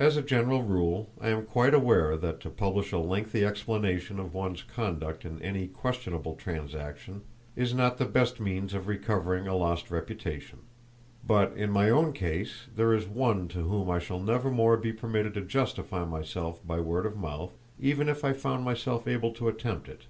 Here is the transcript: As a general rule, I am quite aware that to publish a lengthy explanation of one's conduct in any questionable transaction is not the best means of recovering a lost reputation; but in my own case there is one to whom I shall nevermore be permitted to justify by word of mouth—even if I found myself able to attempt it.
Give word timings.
As 0.00 0.16
a 0.16 0.22
general 0.22 0.64
rule, 0.64 1.10
I 1.20 1.28
am 1.28 1.46
quite 1.46 1.72
aware 1.72 2.16
that 2.16 2.40
to 2.40 2.50
publish 2.50 2.90
a 2.90 2.98
lengthy 2.98 3.44
explanation 3.44 4.18
of 4.18 4.34
one's 4.34 4.64
conduct 4.64 5.24
in 5.24 5.40
any 5.40 5.68
questionable 5.68 6.34
transaction 6.34 7.22
is 7.54 7.72
not 7.72 7.98
the 7.98 8.04
best 8.04 8.40
means 8.40 8.74
of 8.74 8.88
recovering 8.88 9.46
a 9.46 9.54
lost 9.54 9.92
reputation; 9.92 10.58
but 11.24 11.52
in 11.56 11.70
my 11.70 11.88
own 11.88 12.12
case 12.12 12.66
there 12.74 12.92
is 12.92 13.06
one 13.06 13.46
to 13.46 13.60
whom 13.62 13.88
I 13.88 14.00
shall 14.00 14.18
nevermore 14.18 14.76
be 14.76 14.92
permitted 14.92 15.34
to 15.34 15.42
justify 15.42 16.02
by 16.02 16.80
word 16.80 17.06
of 17.06 17.16
mouth—even 17.16 18.08
if 18.08 18.24
I 18.24 18.32
found 18.32 18.64
myself 18.64 19.06
able 19.06 19.30
to 19.34 19.46
attempt 19.46 19.88
it. 19.88 20.06